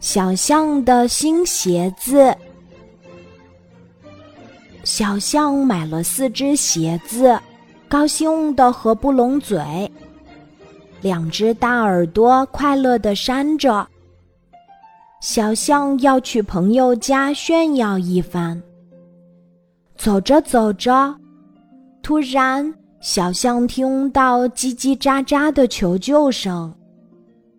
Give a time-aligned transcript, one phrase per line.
[0.00, 2.34] 小象的新鞋子。
[4.84, 7.38] 小象买了四只鞋子，
[7.88, 9.90] 高兴的合不拢嘴。
[11.00, 13.86] 两只大耳朵快乐的扇着。
[15.20, 18.62] 小象要去朋友家炫耀一番。
[19.96, 21.14] 走着走着，
[22.02, 26.72] 突然小象听到叽叽喳喳的求救声，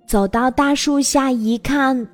[0.08, 2.07] 走到大树下一看。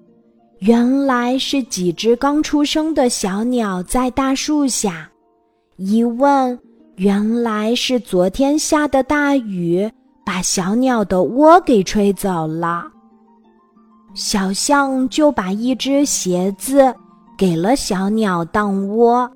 [0.60, 5.10] 原来是几只刚出生的小鸟在大树下，
[5.76, 6.58] 一问，
[6.96, 9.92] 原来是昨天下的大雨
[10.26, 12.86] 把小鸟的窝给吹走了。
[14.14, 16.96] 小象就把一只鞋子
[17.38, 19.30] 给了小鸟当窝。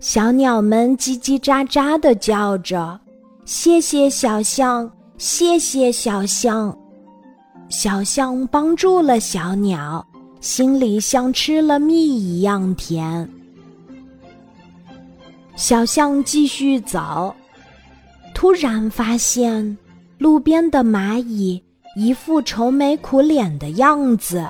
[0.00, 3.00] 小鸟们叽叽喳喳的叫着
[3.46, 6.76] ：“谢谢小象，谢谢小象。”
[7.68, 10.06] 小象帮助了小鸟，
[10.40, 13.28] 心里像吃了蜜一样甜。
[15.56, 17.34] 小象继续走，
[18.34, 19.76] 突然发现
[20.18, 21.62] 路边的蚂蚁
[21.96, 24.46] 一副愁眉苦脸的样子。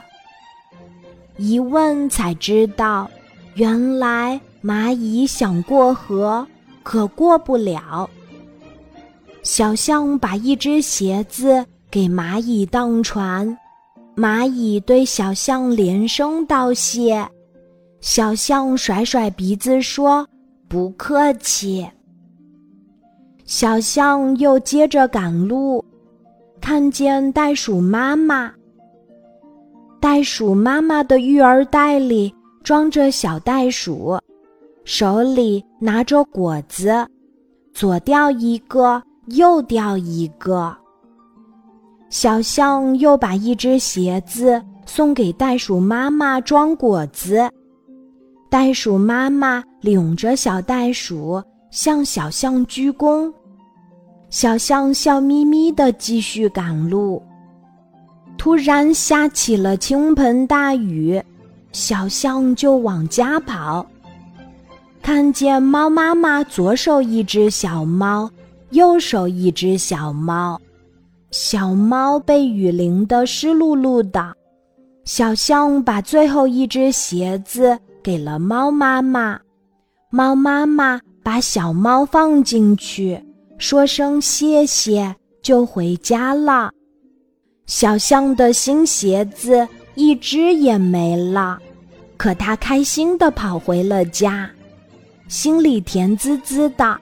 [1.36, 3.10] 一问才知道，
[3.54, 6.46] 原来蚂蚁想过河，
[6.82, 8.08] 可过不了。
[9.42, 11.64] 小象把一只鞋子。
[11.94, 13.56] 给蚂蚁当船，
[14.16, 17.24] 蚂蚁对小象连声道谢，
[18.00, 20.26] 小象甩甩鼻子说
[20.66, 21.88] ：“不客气。”
[23.46, 25.84] 小象又接着赶路，
[26.60, 28.52] 看见袋鼠妈妈。
[30.00, 34.18] 袋鼠妈妈的育儿袋里装着小袋鼠，
[34.84, 37.06] 手里拿着果子，
[37.72, 40.76] 左掉一个，右掉一个。
[42.10, 47.50] 小象又把一只鞋子送给袋鼠妈妈装果子，
[48.48, 53.32] 袋鼠妈妈领着小袋鼠向小象鞠躬，
[54.30, 57.20] 小象笑眯眯的继续赶路。
[58.38, 61.20] 突然下起了倾盆大雨，
[61.72, 63.84] 小象就往家跑，
[65.02, 68.30] 看见猫妈妈左手一只小猫，
[68.70, 70.60] 右手一只小猫。
[71.36, 74.32] 小猫被雨淋得湿漉漉的，
[75.04, 79.40] 小象把最后一只鞋子给了猫妈妈，
[80.10, 83.20] 猫妈妈把小猫放进去，
[83.58, 85.12] 说声谢谢
[85.42, 86.70] 就回家了。
[87.66, 91.58] 小象的新鞋子一只也没了，
[92.16, 94.48] 可它开心地跑回了家，
[95.26, 96.96] 心里甜滋滋的，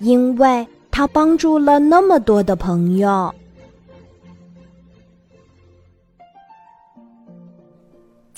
[0.00, 3.34] 因为它帮助了那么多的朋友。